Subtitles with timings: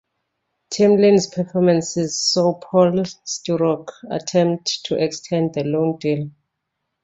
[0.73, 6.31] Timlin's performances saw Paul Sturrock attempt to extend the loan deal.